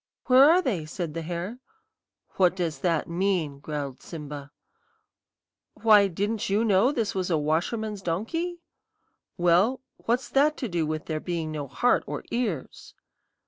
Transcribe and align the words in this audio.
"'Where 0.25 0.49
are 0.49 0.63
they?' 0.63 0.87
said 0.87 1.13
the 1.13 1.21
hare. 1.21 1.59
"'What 2.37 2.55
does 2.55 2.79
this 2.79 3.05
mean?' 3.05 3.59
growled 3.59 4.01
Simba. 4.01 4.49
"'Why, 5.75 6.07
didn't 6.07 6.49
you 6.49 6.65
know 6.65 6.91
this 6.91 7.13
was 7.13 7.29
a 7.29 7.37
washerman's 7.37 8.01
donkey?' 8.01 8.57
"'Well, 9.37 9.79
what's 9.97 10.29
that 10.31 10.57
to 10.57 10.67
do 10.67 10.87
with 10.87 11.05
there 11.05 11.19
being 11.19 11.51
no 11.51 11.67
heart 11.67 12.03
or 12.07 12.23
ears?' 12.31 12.95